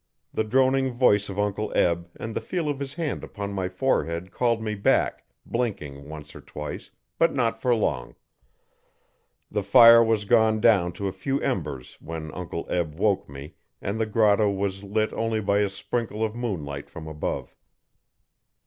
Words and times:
The 0.33 0.43
droning 0.43 0.93
voice 0.93 1.29
of 1.29 1.37
Uncle 1.37 1.71
Eb 1.75 2.09
and 2.19 2.35
the 2.35 2.41
feel 2.41 2.67
of 2.69 2.79
his 2.79 2.95
hand 2.95 3.23
upon 3.23 3.53
my 3.53 3.69
forehead 3.69 4.31
called 4.31 4.59
me 4.59 4.73
back, 4.73 5.25
blinking, 5.45 6.09
once 6.09 6.35
or 6.35 6.41
twice, 6.41 6.89
but 7.19 7.35
not 7.35 7.61
for 7.61 7.75
long. 7.75 8.15
The 9.51 9.61
fire 9.61 10.03
was 10.03 10.25
gone 10.25 10.59
down 10.59 10.91
to 10.93 11.07
a 11.07 11.11
few 11.13 11.39
embers 11.41 11.99
when 12.01 12.31
Uncle 12.33 12.65
Eb 12.67 12.95
woke 12.95 13.29
me 13.29 13.53
and 13.79 14.01
the 14.01 14.07
grotto 14.07 14.49
was 14.49 14.83
lit 14.83 15.13
only 15.13 15.39
by 15.39 15.59
a 15.59 15.69
sprinkle 15.69 16.25
of 16.25 16.33
moonlight 16.35 16.89
from 16.89 17.07
above. 17.07 17.55